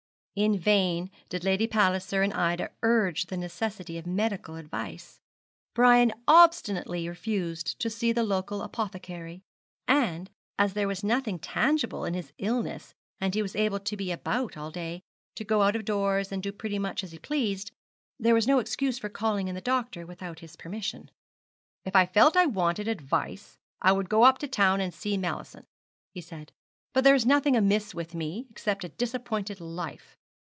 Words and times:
In 0.33 0.57
vain 0.57 1.11
did 1.27 1.43
Lady 1.43 1.67
Palliser 1.67 2.21
and 2.23 2.33
Ida 2.33 2.71
urge 2.83 3.25
the 3.25 3.35
necessity 3.35 3.97
of 3.97 4.05
medical 4.07 4.55
advice. 4.55 5.19
Brian 5.75 6.13
obstinately 6.25 7.07
refused 7.09 7.77
to 7.81 7.89
see 7.89 8.13
the 8.13 8.23
local 8.23 8.61
apothecary; 8.61 9.43
and, 9.89 10.31
as 10.57 10.71
there 10.71 10.87
was 10.87 11.03
nothing 11.03 11.37
tangible 11.37 12.05
in 12.05 12.13
his 12.13 12.31
illness 12.37 12.95
and 13.19 13.35
he 13.35 13.41
was 13.41 13.57
able 13.57 13.77
to 13.81 13.97
be 13.97 14.09
about 14.09 14.55
all 14.55 14.71
day, 14.71 15.01
to 15.35 15.43
go 15.43 15.63
out 15.63 15.75
of 15.75 15.83
doors, 15.83 16.31
and 16.31 16.41
do 16.41 16.53
pretty 16.53 16.79
much 16.79 17.03
as 17.03 17.11
he 17.11 17.19
pleased, 17.19 17.73
there 18.17 18.33
was 18.33 18.47
no 18.47 18.59
excuse 18.59 18.97
for 18.97 19.09
calling 19.09 19.49
in 19.49 19.53
the 19.53 19.59
doctor 19.59 20.05
without 20.05 20.39
his 20.39 20.55
permission. 20.55 21.11
'If 21.83 21.93
I 21.93 22.05
felt 22.05 22.35
that 22.35 22.43
I 22.43 22.45
wanted 22.45 22.87
advice, 22.87 23.57
I 23.81 23.91
would 23.91 24.07
go 24.09 24.23
up 24.23 24.37
to 24.37 24.47
town 24.47 24.79
and 24.79 24.93
see 24.93 25.17
Mallison,' 25.17 25.65
he 26.13 26.21
said; 26.21 26.53
'but 26.93 27.03
there 27.03 27.15
is 27.15 27.25
nothing 27.25 27.57
amiss 27.57 27.93
with 27.93 28.15
me, 28.15 28.47
except 28.49 28.85
a 28.85 28.89
disappointed 28.89 29.59
life. 29.59 30.15